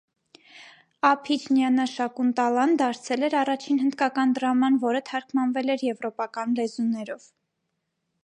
[1.09, 7.29] Աբհիջնյանաշակունտալան դարձել էր առաջին հնդկական դրաման, որը թարգմանվել էր եվրոպական լեզուներով։